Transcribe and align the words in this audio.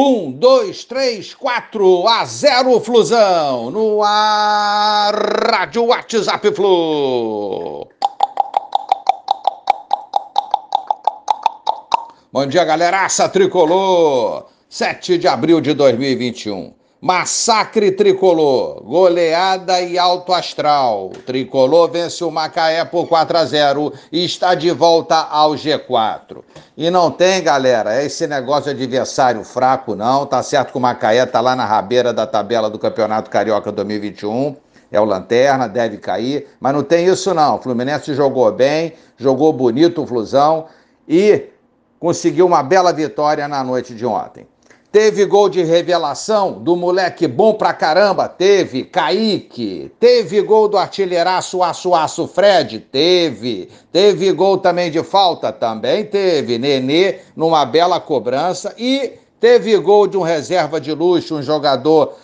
Um, 0.00 0.30
dois, 0.30 0.84
três, 0.84 1.34
quatro, 1.34 2.06
a 2.06 2.24
zero 2.24 2.78
Flusão, 2.78 3.68
no 3.68 4.00
ar, 4.00 5.12
Rádio 5.50 5.86
WhatsApp 5.86 6.54
Flu. 6.54 7.88
Bom 12.32 12.46
dia, 12.46 12.64
galeraça 12.64 13.28
tricolor, 13.28 14.46
7 14.68 15.18
de 15.18 15.26
abril 15.26 15.60
de 15.60 15.74
2021. 15.74 16.72
Massacre 17.00 17.92
tricolor, 17.92 18.82
goleada 18.82 19.80
e 19.80 19.96
alto 19.96 20.32
astral. 20.32 21.12
Tricolor 21.24 21.88
vence 21.88 22.24
o 22.24 22.30
Macaé 22.30 22.84
por 22.84 23.06
4 23.06 23.38
a 23.38 23.44
0 23.44 23.92
e 24.10 24.24
está 24.24 24.52
de 24.56 24.72
volta 24.72 25.14
ao 25.14 25.52
G4. 25.52 26.42
E 26.76 26.90
não 26.90 27.08
tem, 27.08 27.40
galera, 27.40 27.94
é 27.94 28.04
esse 28.04 28.26
negócio 28.26 28.74
de 28.74 28.82
adversário 28.82 29.44
fraco, 29.44 29.94
não. 29.94 30.26
Tá 30.26 30.42
certo 30.42 30.72
que 30.72 30.76
o 30.76 30.80
Macaé 30.80 31.24
tá 31.24 31.40
lá 31.40 31.54
na 31.54 31.64
rabeira 31.64 32.12
da 32.12 32.26
tabela 32.26 32.68
do 32.68 32.80
Campeonato 32.80 33.30
Carioca 33.30 33.70
2021. 33.70 34.56
É 34.90 35.00
o 35.00 35.04
Lanterna, 35.04 35.68
deve 35.68 35.98
cair, 35.98 36.48
mas 36.58 36.74
não 36.74 36.82
tem 36.82 37.06
isso 37.06 37.32
não. 37.32 37.58
O 37.58 37.60
Fluminense 37.60 38.12
jogou 38.12 38.50
bem, 38.50 38.94
jogou 39.16 39.52
bonito 39.52 40.02
o 40.02 40.06
Flusão 40.06 40.66
e 41.06 41.44
conseguiu 42.00 42.44
uma 42.44 42.64
bela 42.64 42.92
vitória 42.92 43.46
na 43.46 43.62
noite 43.62 43.94
de 43.94 44.04
ontem. 44.04 44.48
Teve 44.90 45.26
gol 45.26 45.50
de 45.50 45.62
revelação 45.62 46.52
do 46.52 46.74
moleque 46.74 47.26
bom 47.26 47.52
pra 47.52 47.74
caramba? 47.74 48.26
Teve. 48.26 48.84
Kaique. 48.84 49.92
Teve 50.00 50.40
gol 50.40 50.66
do 50.66 50.78
artilheiraço 50.78 51.62
Aço 51.62 51.94
Aço 51.94 52.26
Fred? 52.26 52.80
Teve. 52.80 53.68
Teve 53.92 54.32
gol 54.32 54.56
também 54.56 54.90
de 54.90 55.02
falta? 55.02 55.52
Também 55.52 56.06
teve. 56.06 56.56
Nenê 56.56 57.16
numa 57.36 57.66
bela 57.66 58.00
cobrança. 58.00 58.74
E 58.78 59.12
teve 59.38 59.76
gol 59.76 60.06
de 60.06 60.16
um 60.16 60.22
reserva 60.22 60.80
de 60.80 60.92
luxo, 60.94 61.36
um 61.36 61.42
jogador 61.42 62.14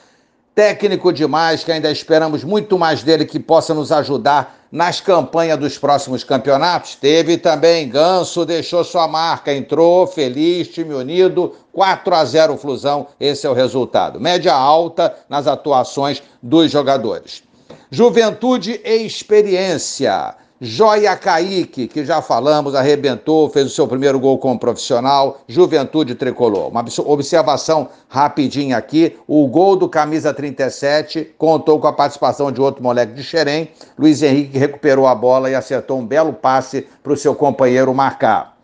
técnico 0.55 1.13
demais, 1.13 1.65
que 1.65 1.73
ainda 1.73 1.91
esperamos 1.91 2.45
muito 2.45 2.79
mais 2.79 3.03
dele 3.03 3.25
que 3.25 3.41
possa 3.41 3.75
nos 3.75 3.91
ajudar 3.91 4.61
nas 4.71 5.01
campanhas 5.01 5.59
dos 5.59 5.77
próximos 5.79 6.23
campeonatos. 6.23 6.95
Teve 6.95 7.37
também 7.37 7.89
Ganso, 7.89 8.45
deixou 8.45 8.85
sua 8.85 9.09
marca, 9.09 9.53
entrou 9.53 10.07
feliz, 10.07 10.69
time 10.69 10.95
unido, 10.95 11.55
4 11.73 12.15
a 12.15 12.25
0 12.25 12.57
Flusão, 12.57 13.09
esse 13.19 13.47
é 13.47 13.51
o 13.51 13.55
resultado. 13.55 14.21
Média 14.21 14.55
alta 14.55 15.15
nas 15.29 15.47
atuações 15.47 16.23
dos 16.43 16.71
jogadores. 16.71 17.43
Juventude 17.91 18.81
e 18.85 19.05
experiência. 19.05 20.35
Joia 20.61 21.17
Kaique, 21.17 21.89
que 21.89 22.05
já 22.05 22.23
falamos, 22.23 22.77
arrebentou, 22.77 23.51
fez 23.51 23.67
o 23.67 23.71
seu 23.71 23.89
primeiro 23.89 24.21
gol 24.21 24.39
como 24.39 24.57
profissional, 24.57 25.41
Juventude 25.49 26.15
Tricolor. 26.15 26.69
Uma 26.69 26.85
observação 27.07 27.89
rapidinha 28.09 28.77
aqui, 28.77 29.19
o 29.27 29.49
gol 29.49 29.75
do 29.75 29.89
camisa 29.89 30.33
37 30.33 31.35
contou 31.37 31.81
com 31.81 31.89
a 31.89 31.93
participação 31.93 32.53
de 32.53 32.61
outro 32.61 32.85
moleque 32.85 33.15
de 33.15 33.25
Xerém, 33.25 33.69
Luiz 33.99 34.23
Henrique 34.23 34.57
recuperou 34.57 35.09
a 35.09 35.15
bola 35.15 35.51
e 35.51 35.57
acertou 35.57 35.99
um 35.99 36.07
belo 36.07 36.33
passe 36.33 36.87
para 37.03 37.13
o 37.13 37.17
seu 37.17 37.35
companheiro 37.35 37.93
marcar. 37.93 38.55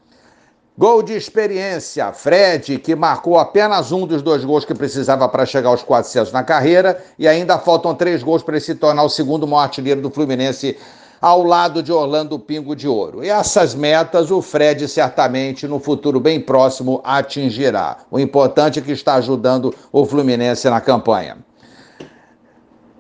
Gol 0.79 1.03
de 1.03 1.15
experiência, 1.15 2.13
Fred, 2.13 2.79
que 2.79 2.95
marcou 2.95 3.37
apenas 3.37 3.91
um 3.91 4.07
dos 4.07 4.23
dois 4.23 4.45
gols 4.45 4.65
que 4.65 4.75
precisava 4.75 5.29
para 5.29 5.45
chegar 5.45 5.71
aos 5.71 5.83
400 5.83 6.33
na 6.33 6.45
carreira, 6.45 7.03
e 7.19 7.27
ainda 7.27 7.59
faltam 7.59 7.97
três 7.97 8.23
gols 8.23 8.45
para 8.45 8.55
ele 8.55 8.65
se 8.65 8.77
tornar 8.77 9.03
o 9.03 9.11
segundo 9.11 9.45
maior 9.45 9.65
artilheiro 9.65 10.01
do 10.01 10.09
Fluminense 10.09 10.79
ao 11.21 11.43
lado 11.45 11.83
de 11.83 11.93
Orlando 11.93 12.39
Pingo 12.39 12.75
de 12.75 12.89
Ouro. 12.89 13.23
E 13.23 13.29
essas 13.29 13.75
metas 13.75 14.31
o 14.31 14.41
Fred 14.41 14.89
certamente 14.89 15.69
no 15.69 15.79
futuro 15.79 16.19
bem 16.19 16.41
próximo 16.41 17.01
atingirá. 17.05 17.99
O 18.11 18.19
importante 18.19 18.79
é 18.79 18.83
que 18.83 18.93
está 18.93 19.15
ajudando 19.15 19.75
o 19.93 20.07
Fluminense 20.07 20.69
na 20.71 20.81
campanha. 20.81 21.39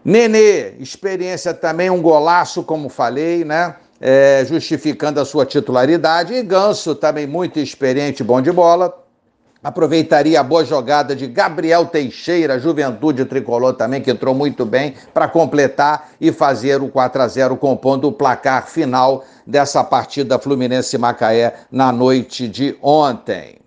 Nenê, 0.05 0.73
experiência 0.79 1.53
também, 1.53 1.91
um 1.91 2.01
golaço, 2.01 2.63
como 2.63 2.89
falei, 2.89 3.45
né? 3.45 3.77
É, 4.01 4.43
justificando 4.47 5.21
a 5.21 5.27
sua 5.27 5.45
titularidade. 5.45 6.33
E 6.33 6.43
Ganso, 6.43 6.95
também 6.95 7.27
muito 7.27 7.59
experiente, 7.59 8.25
bom 8.25 8.41
de 8.41 8.51
bola, 8.51 8.95
Aproveitaria 9.63 10.41
a 10.41 10.43
boa 10.43 10.65
jogada 10.65 11.15
de 11.15 11.27
Gabriel 11.27 11.85
Teixeira, 11.85 12.59
Juventude 12.59 13.27
Tricolor 13.27 13.75
também, 13.75 14.01
que 14.01 14.11
entrou 14.11 14.35
muito 14.35 14.65
bem, 14.65 14.95
para 15.13 15.29
completar 15.29 16.13
e 16.19 16.33
fazer 16.33 16.81
o 16.81 16.89
4 16.89 17.21
a 17.21 17.29
0 17.29 17.57
compondo 17.59 18.09
o 18.09 18.13
placar 18.13 18.67
final 18.69 19.23
dessa 19.47 19.85
partida 19.85 20.39
Fluminense-Macaé 20.39 21.55
na 21.71 21.93
noite 21.93 22.49
de 22.49 22.75
ontem. 22.81 23.60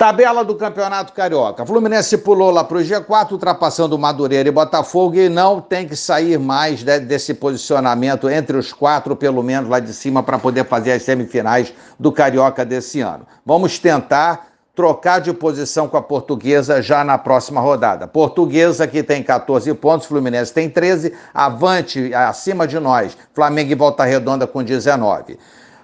Tabela 0.00 0.42
do 0.42 0.54
Campeonato 0.54 1.12
Carioca. 1.12 1.66
Fluminense 1.66 2.16
pulou 2.16 2.50
lá 2.50 2.64
para 2.64 2.78
o 2.78 2.80
G4, 2.80 3.32
ultrapassando 3.32 3.98
Madureira 3.98 4.48
e 4.48 4.50
Botafogo, 4.50 5.16
e 5.16 5.28
não 5.28 5.60
tem 5.60 5.86
que 5.86 5.94
sair 5.94 6.38
mais 6.38 6.82
desse 6.82 7.34
posicionamento 7.34 8.26
entre 8.30 8.56
os 8.56 8.72
quatro, 8.72 9.14
pelo 9.14 9.42
menos 9.42 9.68
lá 9.68 9.78
de 9.78 9.92
cima, 9.92 10.22
para 10.22 10.38
poder 10.38 10.64
fazer 10.64 10.92
as 10.92 11.02
semifinais 11.02 11.74
do 11.98 12.10
Carioca 12.10 12.64
desse 12.64 13.02
ano. 13.02 13.26
Vamos 13.44 13.78
tentar 13.78 14.46
trocar 14.74 15.20
de 15.20 15.34
posição 15.34 15.86
com 15.86 15.98
a 15.98 16.02
Portuguesa 16.02 16.80
já 16.80 17.04
na 17.04 17.18
próxima 17.18 17.60
rodada. 17.60 18.08
Portuguesa 18.08 18.86
que 18.86 19.02
tem 19.02 19.22
14 19.22 19.74
pontos, 19.74 20.06
Fluminense 20.06 20.50
tem 20.50 20.70
13, 20.70 21.12
avante 21.34 22.14
acima 22.14 22.66
de 22.66 22.80
nós, 22.80 23.18
Flamengo 23.34 23.70
e 23.70 23.74
Volta 23.74 24.04
Redonda 24.04 24.46
com 24.46 24.64
19. 24.64 25.38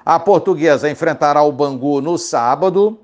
A 0.07 0.19
Portuguesa 0.19 0.89
enfrentará 0.89 1.43
o 1.43 1.53
Bangu 1.53 2.01
no 2.01 2.17
sábado, 2.17 2.99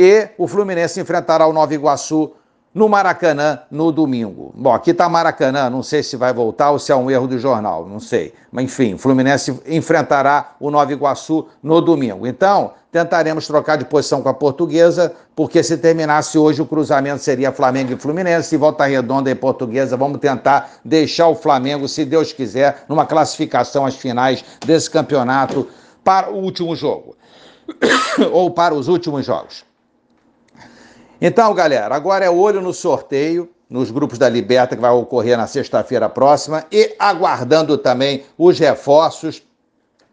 e 0.00 0.28
o 0.38 0.46
Fluminense 0.46 1.00
enfrentará 1.00 1.44
o 1.44 1.52
Nova 1.52 1.74
Iguaçu 1.74 2.30
no 2.72 2.88
Maracanã 2.88 3.62
no 3.68 3.90
domingo. 3.90 4.52
Bom, 4.54 4.72
aqui 4.72 4.92
está 4.92 5.08
Maracanã, 5.08 5.68
não 5.68 5.82
sei 5.82 6.04
se 6.04 6.16
vai 6.16 6.32
voltar 6.32 6.70
ou 6.70 6.78
se 6.78 6.92
é 6.92 6.94
um 6.94 7.10
erro 7.10 7.26
do 7.26 7.36
jornal, 7.36 7.84
não 7.84 7.98
sei. 7.98 8.32
Mas 8.52 8.66
enfim, 8.66 8.94
o 8.94 8.98
Fluminense 8.98 9.60
enfrentará 9.66 10.52
o 10.60 10.70
Nova 10.70 10.92
Iguaçu 10.92 11.48
no 11.60 11.80
domingo. 11.80 12.28
Então, 12.28 12.74
tentaremos 12.92 13.48
trocar 13.48 13.74
de 13.74 13.86
posição 13.86 14.22
com 14.22 14.28
a 14.28 14.34
portuguesa, 14.34 15.12
porque 15.34 15.64
se 15.64 15.76
terminasse 15.76 16.38
hoje 16.38 16.62
o 16.62 16.66
cruzamento 16.66 17.20
seria 17.20 17.50
Flamengo 17.50 17.92
e 17.92 17.96
Fluminense, 17.96 18.54
e 18.54 18.58
volta 18.58 18.84
redonda 18.84 19.28
e 19.28 19.34
portuguesa. 19.34 19.96
Vamos 19.96 20.20
tentar 20.20 20.74
deixar 20.84 21.26
o 21.26 21.34
Flamengo, 21.34 21.88
se 21.88 22.04
Deus 22.04 22.32
quiser, 22.32 22.84
numa 22.88 23.04
classificação 23.04 23.84
às 23.84 23.96
finais 23.96 24.44
desse 24.64 24.88
campeonato 24.88 25.66
para 26.04 26.30
o 26.30 26.36
último 26.36 26.76
jogo. 26.76 27.16
ou 28.32 28.50
para 28.52 28.74
os 28.74 28.86
últimos 28.86 29.26
jogos. 29.26 29.67
Então, 31.20 31.52
galera, 31.52 31.94
agora 31.94 32.24
é 32.24 32.30
olho 32.30 32.60
no 32.60 32.72
sorteio, 32.72 33.50
nos 33.68 33.90
grupos 33.90 34.18
da 34.18 34.28
Liberta, 34.28 34.76
que 34.76 34.82
vai 34.82 34.90
ocorrer 34.90 35.36
na 35.36 35.46
sexta-feira 35.46 36.08
próxima, 36.08 36.64
e 36.70 36.94
aguardando 36.98 37.76
também 37.76 38.24
os 38.38 38.58
reforços 38.58 39.42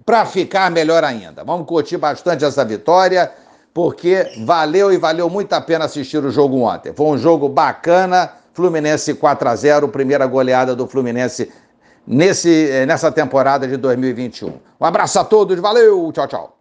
para 0.06 0.26
ficar 0.26 0.70
melhor 0.72 1.04
ainda. 1.04 1.44
Vamos 1.44 1.68
curtir 1.68 1.98
bastante 1.98 2.44
essa 2.44 2.66
vitória, 2.66 3.32
porque 3.74 4.32
valeu 4.46 4.92
e 4.92 4.98
valeu 4.98 5.30
muito 5.30 5.54
a 5.54 5.62
pena 5.62 5.86
assistir 5.86 6.24
o 6.24 6.32
jogo 6.32 6.62
ontem. 6.62 6.94
Foi 6.94 7.08
um 7.08 7.18
jogo 7.18 7.48
bacana, 7.48 8.32
Fluminense 8.54 9.14
4 9.14 9.50
a 9.50 9.56
0 9.56 9.88
primeira 9.90 10.26
goleada 10.26 10.76
do 10.76 10.88
Fluminense 10.88 11.52
nesse, 12.06 12.86
nessa 12.88 13.12
temporada 13.12 13.68
de 13.68 13.78
2021. 13.78 14.54
Um 14.80 14.86
abraço 14.86 15.20
a 15.20 15.24
todos, 15.24 15.60
valeu, 15.60 16.12
tchau, 16.12 16.28
tchau. 16.28 16.58